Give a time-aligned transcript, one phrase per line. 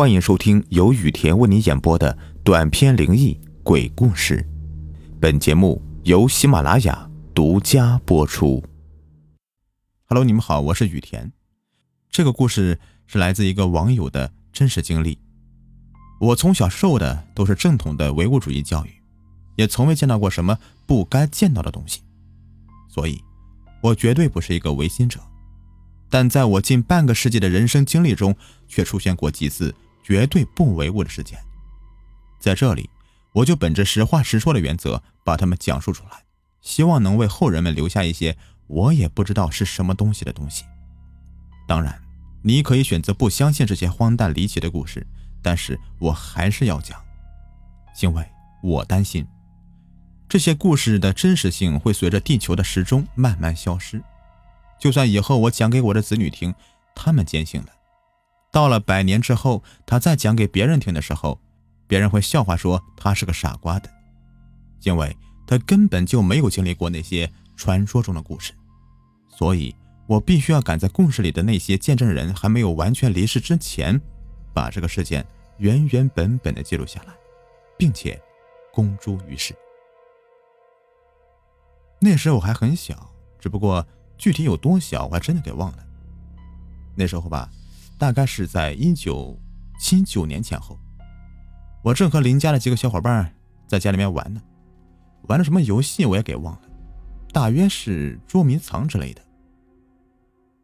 [0.00, 4.42] 欢迎收听由雨田为你演播的短篇灵异鬼故事。
[5.20, 8.64] 本节目由喜马拉雅独家播出。
[10.06, 11.30] Hello，你们好，我是雨田。
[12.08, 15.18] 这个故事是来自一个网友的真实经历。
[16.18, 19.02] 我从小受的都是正统的唯物主义教育，
[19.56, 22.00] 也从未见到过什么不该见到的东西，
[22.88, 23.22] 所以，
[23.82, 25.20] 我绝对不是一个唯心者。
[26.08, 28.34] 但在我近半个世纪的人生经历中，
[28.66, 29.74] 却出现过几次
[30.10, 31.38] 绝对不唯物的事件。
[32.40, 32.90] 在这里，
[33.32, 36.24] 我就本着实话实说的原则，把它们讲述出来，
[36.60, 38.36] 希望能为后人们留下一些
[38.66, 40.64] 我也不知道是什么东西的东西。
[41.68, 42.02] 当然，
[42.42, 45.06] 你可以选择不相信这些荒诞离奇的故事，
[45.40, 47.00] 但是我还是要讲，
[48.02, 48.28] 因为
[48.64, 49.24] 我担心
[50.28, 54.02] 这些故事的真实性会随着地球的时钟慢慢消失。
[54.80, 56.52] 就算以后我讲给我的子女听，
[56.96, 57.68] 他们坚信了，
[58.52, 61.40] 到了百年之后，他再讲给别人听的时候，
[61.86, 63.90] 别人会笑话说他是个傻瓜的，
[64.82, 68.52] 因为他根本就没有经历过那些传说中的故事。
[69.28, 69.74] 所以，
[70.06, 74.00] 我必须要赶在故事里的那些见证人还没有完全离世之前，
[74.52, 75.26] 把这个事件
[75.58, 77.14] 原原本本的记录下来，
[77.78, 78.20] 并且
[78.72, 79.54] 公诸于世。
[82.00, 83.86] 那时候我还很小，只不过。
[84.18, 85.78] 具体有多小，我还真的给忘了。
[86.94, 87.50] 那时候吧，
[88.00, 89.38] 大概是在一九
[89.78, 90.80] 七九年前后，
[91.84, 93.30] 我正和邻家的几个小伙伴
[93.66, 94.40] 在家里面玩呢，
[95.28, 96.62] 玩的什么游戏我也给忘了，
[97.30, 99.20] 大约是捉迷藏之类的。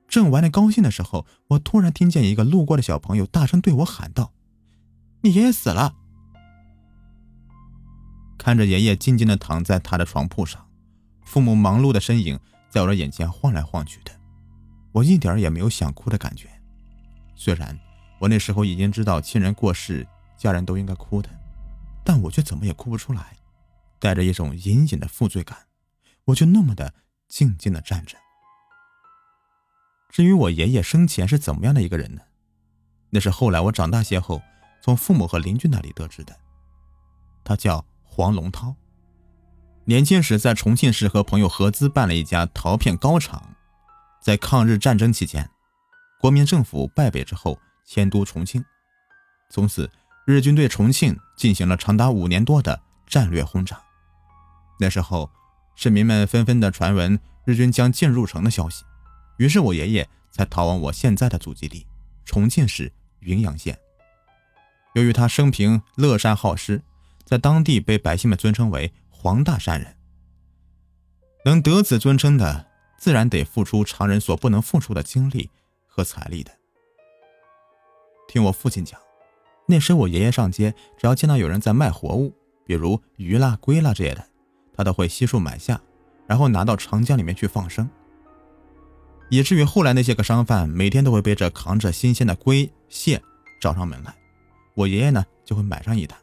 [0.08, 4.32] 正玩的高兴的时候，我突然听见一个路过的小朋友大声对我喊道
[5.20, 5.94] ：“你爷爷死了！”
[8.38, 10.66] 看着爷爷静静的躺在他的床铺上，
[11.22, 12.40] 父母忙碌的身影。
[12.70, 14.10] 在我的眼前晃来晃去的，
[14.92, 16.48] 我一点也没有想哭的感觉。
[17.36, 17.78] 虽然
[18.18, 20.04] 我那时候已经知道亲人过世，
[20.36, 21.28] 家人都应该哭的，
[22.02, 23.36] 但我却怎么也哭不出来，
[24.00, 25.56] 带着一种隐隐的负罪感，
[26.24, 26.94] 我就那么的
[27.28, 28.16] 静静的站着。
[30.10, 32.22] 至于我爷爷生前是怎么样的一个人呢？
[33.10, 34.40] 那是后来我长大些后，
[34.82, 36.34] 从父母和邻居那里得知的。
[37.44, 38.74] 他叫黄龙涛。
[39.84, 43.54] 年轻时在重庆市和朋友合资办了一家陶片高厂，
[44.20, 45.48] 在抗日战争期间，
[46.20, 48.64] 国民政府败北之后迁都重庆，
[49.50, 49.90] 从此
[50.26, 53.80] 日军对重庆进行了长达五年多的战略轰炸。
[54.78, 55.30] 那时候，
[55.74, 58.84] 市民们纷纷的传闻日军将进入城的消息，
[59.38, 61.86] 于是我爷爷才逃往我现在的祖籍地
[62.24, 63.78] 重庆市云阳县。
[64.94, 66.82] 由于他生平乐善好施，
[67.24, 68.92] 在当地被百姓们尊称为。
[69.18, 69.96] 黄大善人
[71.44, 75.50] 能得此尊称的，自然得付出常人所不能付出的精力
[75.96, 76.50] 和财力的。
[78.28, 79.00] 听我父亲讲，
[79.66, 82.34] 那时我爷爷上街，只要见到有人在卖活物，
[82.66, 84.22] 比如鱼啦、龟啦这些的，
[84.74, 85.80] 他都会悉数买下，
[86.26, 87.88] 然后拿到长江里面去放生。
[89.30, 93.22] 以至于后来那些个商贩每天都会背着扛着新鲜的龟蟹
[93.60, 94.14] 找上门来，
[94.74, 96.18] 我爷爷呢就会买上一单。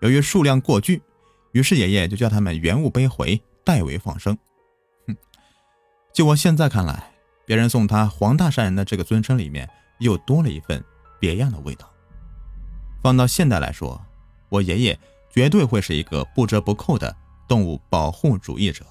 [0.00, 1.00] 由于数量过巨。
[1.52, 4.36] 于是爷爷就叫他们原物背回，代为放生。
[5.06, 5.16] 哼，
[6.12, 7.10] 就我现在看来，
[7.48, 9.66] 别人送他黄大善人的这个尊称里面
[10.00, 10.84] 又多了一份
[11.18, 11.90] 别样的味道。
[13.02, 13.98] 放到现代来说，
[14.50, 15.00] 我爷爷
[15.30, 17.16] 绝对会是一个不折不扣的
[17.48, 18.84] 动物保护主义者。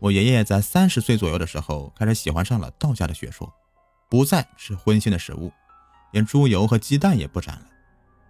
[0.00, 3.50] 我爷爷在三十岁左右的时候开始喜欢上了道家的学说，
[4.10, 5.50] 不再吃荤腥的食物，
[6.12, 7.62] 连猪油和鸡蛋也不沾了，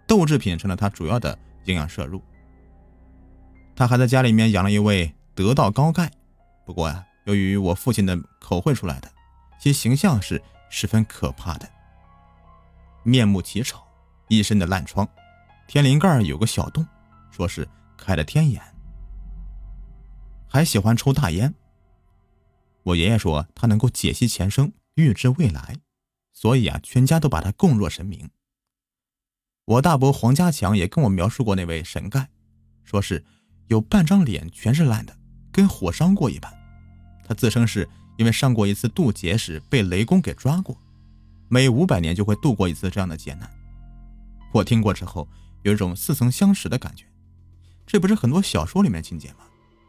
[0.07, 1.37] 豆制品成了他主要的。
[1.65, 2.19] 营养摄入，
[3.75, 6.11] 他还在家里面养了一位得道高盖，
[6.65, 9.09] 不过呀，由于我父亲的口绘出来的，
[9.57, 11.69] 其形象是十分可怕的，
[13.03, 13.81] 面目奇丑，
[14.27, 15.07] 一身的烂疮，
[15.65, 16.85] 天灵盖有个小洞，
[17.31, 17.65] 说是
[17.95, 18.61] 开了天眼，
[20.49, 21.53] 还喜欢抽大烟。
[22.83, 25.77] 我爷爷说他能够解析前生，预知未来，
[26.33, 28.29] 所以啊，全家都把他供若神明。
[29.63, 32.27] 我大伯黄家强也跟我描述过那位神丐，
[32.83, 33.23] 说是
[33.67, 35.17] 有半张脸全是烂的，
[35.49, 36.59] 跟火烧过一般。
[37.31, 37.87] 他自称是
[38.17, 40.77] 因为上过一次渡劫时被雷公给抓过，
[41.47, 43.49] 每五百年就会度过一次这样的劫难。
[44.51, 45.25] 我听过之后
[45.61, 47.05] 有一种似曾相识的感觉，
[47.87, 49.45] 这不是很多小说里面情节吗？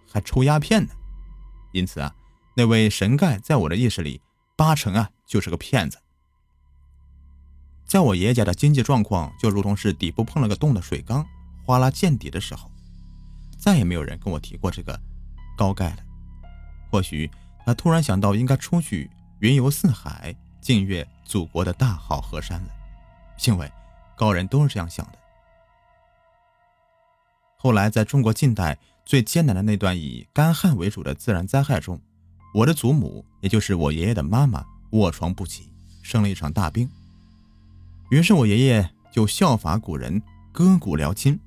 [0.09, 0.91] 还抽鸦片呢。
[1.73, 2.15] 因此啊，
[2.55, 4.21] 那位神丐在我的意识里
[4.57, 5.99] 八成啊就是个骗子。
[7.85, 11.27] 在我爷爷家的经济状况就如同是底部碰了个洞的水缸，
[11.65, 12.71] 哗啦见底的时候，
[13.59, 14.97] 再也没有人跟我提过这个
[15.59, 15.97] 高盖了。
[16.93, 17.31] 或许
[17.65, 22.69] 他突然想到应该出去云游四海，静阅祖国的大好河山了。
[23.47, 23.73] 因为
[24.15, 25.19] 高人都是这样想的。
[27.57, 31.99] 后来，在中国近代最艰难的那段以干旱为主的自然灾害中，
[32.53, 35.73] 我的祖母，也就是我爷爷的妈妈，卧床不起，
[36.03, 36.87] 生了一场大病。
[38.11, 40.23] 于是我爷爷就效法古人，
[40.53, 41.41] 割骨疗亲。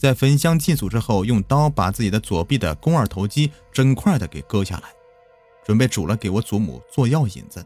[0.00, 4.88] 在焚香祭祖之后，用刀把自己的左臂的肱二头肌整块的给割下来，
[5.62, 7.62] 准备煮了给我祖母做药引子。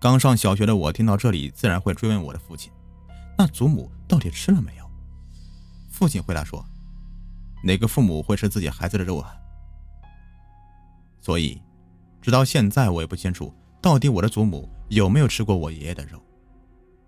[0.00, 2.72] 刚上小学的我听到这里，自然会追问我的父亲
[3.36, 4.90] ：“那祖母到底吃了没有？”
[5.92, 6.64] 父亲回答说
[7.62, 9.36] ：“哪个父母会吃自己孩子的肉啊？”
[11.20, 11.60] 所以，
[12.22, 16.18] 直到现在我也不清楚到底我的祖母有没有吃过我爷爷的肉，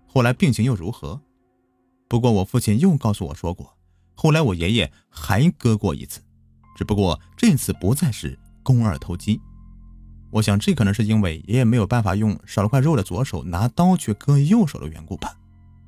[0.05, 1.19] 后来病情又如何。
[2.07, 3.75] 不过我父亲又告诉我说过，
[4.13, 6.21] 后来我爷爷还割过一次，
[6.75, 9.39] 只不过这次不再是肱二头肌。
[10.31, 15.37] 我想这可能是因为爷爷没有办法用少了块肉的左手拿刀去割右手的缘故吧。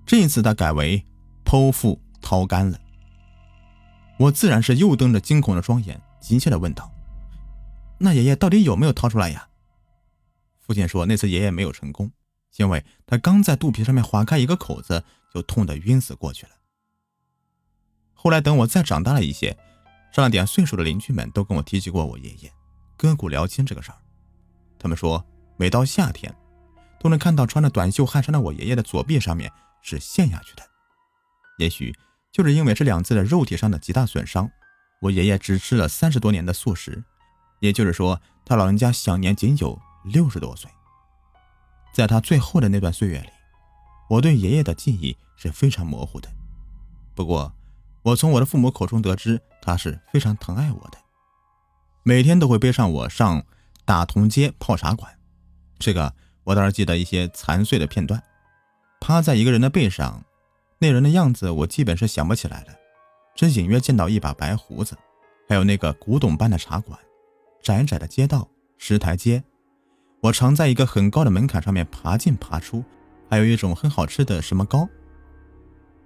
[0.05, 1.05] 这一次他改为
[1.43, 2.79] 剖腹掏肝了。
[4.17, 6.89] 我自然是又瞪着惊恐的双眼，急切地问道
[7.99, 9.47] ：“那爷爷到底有没有掏出来呀？”
[10.65, 12.09] 父亲说：“那次爷爷没有成功，
[12.55, 15.03] 因为他刚在肚皮上面划开一个口子。”
[15.33, 16.53] 就痛得晕死过去了。
[18.13, 19.55] 后来等我再长大了一些，
[20.11, 22.51] 上了点岁数的邻居们都跟我提起过我爷爷
[22.95, 23.97] 割骨疗亲这个事儿。
[24.79, 25.23] 他们说，
[25.57, 26.33] 每到夏天，
[26.99, 29.51] 都能看到穿着短袖汗衫的我爷爷的左臂上面
[29.83, 30.63] 是陷下去的。
[31.59, 31.93] 也许
[32.31, 34.49] 就是因为这两次的肉体上的极大损伤，
[35.01, 37.03] 我爷爷只吃了三十多年的素食，
[37.59, 40.71] 也就是说，他老人家享年仅有六十多岁。
[41.97, 43.29] 在他最后的那段岁月里。
[44.07, 46.29] 我对爷爷的记忆是非常模糊的，
[47.15, 47.51] 不过
[48.03, 50.99] 我从我的父母口中得知，他是非常疼爱我的，
[52.03, 53.43] 每天都会背上我上
[53.83, 55.11] 大同街泡茶馆。
[55.79, 56.13] 这个
[56.43, 58.21] 我倒是记得一些残碎的片段，
[59.01, 60.23] 趴在一个人的背上，
[60.77, 62.75] 那人的样子我基本是想不起来了，
[63.35, 64.95] 只隐约见到一把白胡子，
[65.49, 66.99] 还有那个古董般的茶馆，
[67.63, 68.47] 窄窄的街道，
[68.77, 69.43] 石台阶，
[70.21, 72.83] 我常在一个很高的门槛上面爬进爬出。
[73.29, 74.87] 还有一种很好吃的什么糕，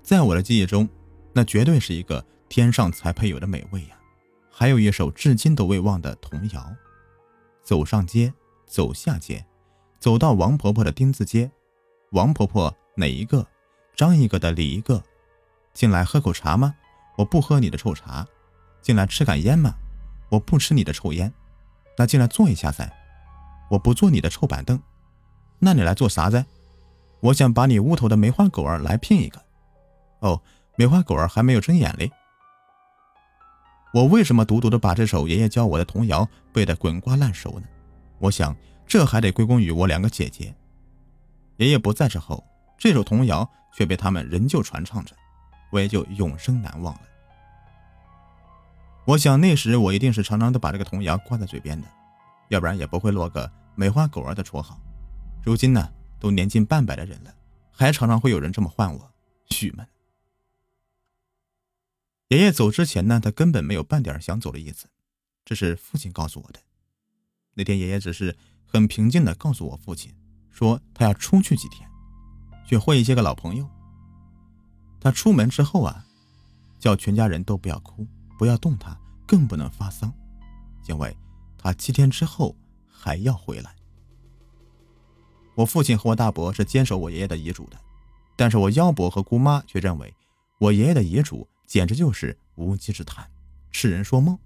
[0.01, 0.89] 在我的记忆中，
[1.33, 3.89] 那绝对是一个天上才配有的美味呀！
[4.49, 6.75] 还有一首至今都未忘的童谣：
[7.61, 8.33] 走上街，
[8.65, 9.45] 走下街，
[9.99, 11.51] 走到王婆婆的丁字街。
[12.09, 13.45] 王婆婆哪一个？
[13.95, 15.03] 张一个的李一个。
[15.75, 16.73] 进来喝口茶吗？
[17.17, 18.27] 我不喝你的臭茶。
[18.81, 19.75] 进来吃杆烟吗？
[20.29, 21.31] 我不吃你的臭烟。
[21.99, 22.91] 那进来坐一下噻。
[23.71, 24.77] 我不坐你的臭板凳。
[25.59, 26.43] 那你来做啥子？
[27.21, 29.41] 我想把你屋头的梅花狗儿来聘一个。
[30.19, 30.41] 哦，
[30.75, 32.11] 梅花狗儿还没有睁眼嘞。
[33.93, 37.67] 我为什么独独的把这首爷爷教我的童谣背得滚瓜烂熟呢？
[38.19, 38.53] 我想
[38.85, 40.53] 这还得归功于我两个姐姐。
[41.57, 42.43] 爷爷不在之后，
[42.77, 45.15] 这首童谣却被他们仍旧传唱着，
[45.71, 47.01] 我也就永生难忘了。
[49.05, 51.87] 我想那时我一定是常常的把这个童谣挂在嘴边的，
[52.49, 54.79] 要不然也不会落个梅花狗儿的绰号。
[55.43, 55.91] 如今呢？
[56.19, 57.33] 都年近半百的人了，
[57.71, 59.11] 还常常会有人这么唤我，
[59.59, 59.87] 郁闷。
[62.27, 64.87] 爷爷走之前呢，他根本没有半点想走的意思，
[65.43, 66.59] 这是父亲告诉我的。
[67.55, 68.37] 那天爷爷只是
[68.67, 70.13] 很平静的告诉我父亲，
[70.51, 71.89] 说他要出去几天，
[72.67, 73.67] 去会一些个老朋友。
[74.99, 76.05] 他出门之后啊，
[76.77, 78.05] 叫全家人都不要哭，
[78.37, 80.13] 不要动他，更不能发丧，
[80.87, 81.17] 因为
[81.57, 82.55] 他七天之后
[83.01, 83.73] 还要回来。
[85.55, 87.77] 我父亲和我大伯是坚守我爷爷的遗嘱的，
[88.35, 90.13] 但是我幺伯和姑妈却认为
[90.59, 93.27] 我爷爷的遗嘱简直就是无稽之谈，
[93.71, 94.37] 痴人说梦。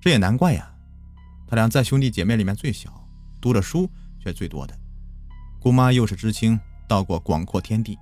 [0.00, 0.74] 这也难怪呀，
[1.46, 3.06] 他俩在兄弟姐妹里面最小，
[3.38, 4.74] 读的书却最多的。
[5.60, 6.58] 姑妈又是知青，
[6.88, 7.98] 到过广阔天地，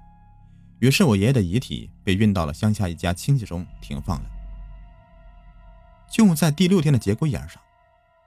[0.78, 4.30] 于是我爷爷的遗体被运到了乡下一家亲戚中停放了。
[6.08, 7.60] 就在第六天的节骨眼上，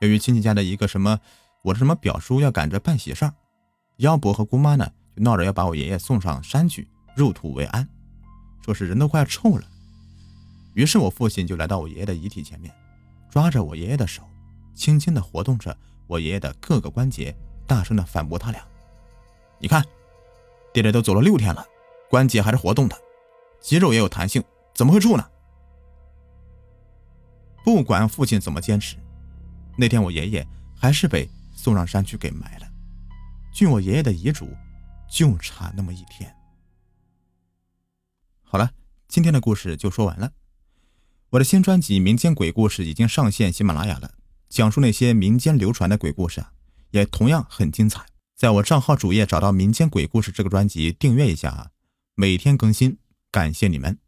[0.05, 1.19] 由于亲戚家的一个什么。
[1.65, 3.33] 我的什么表叔要赶着办喜事儿，
[3.95, 7.89] 幺伯和姑妈呢就闹着要把我爷爷送上山去入土为安，
[8.63, 9.63] 说是人都快要臭了。
[10.75, 12.71] 于是我父亲就来到我爷爷的遗体前面，
[13.31, 14.21] 抓着我爷爷的手，
[14.75, 17.35] 轻轻地活动着我爷爷的各个关节，
[17.65, 18.63] 大声地反驳他俩
[19.57, 19.83] ：“你看，
[20.71, 21.65] 爹爹都走了六天了，
[22.11, 22.95] 关节还是活动的，
[23.59, 24.43] 肌肉也有弹性，
[24.75, 25.27] 怎么会臭呢？”
[27.65, 28.97] 不管父亲怎么坚持，
[29.77, 31.29] 那天我爷爷还是被。
[31.57, 32.67] 送上山去给埋了。
[33.51, 34.47] 据我爷爷的遗嘱，
[35.09, 36.31] 就差那么一天。
[38.43, 38.69] 好了，
[39.07, 40.31] 今天的故事就说完了。
[41.31, 44.11] 我的新专辑《民间鬼故事》已经上线喜马拉雅了，
[44.47, 46.51] 讲述那些民间流传的鬼故事啊，
[46.91, 48.05] 也同样很精彩。
[48.35, 51.71] 在我账号主页找到《民间鬼故事》这个专辑，订阅一下啊，
[52.13, 52.99] 每天更新，
[53.31, 54.04] 感谢你们。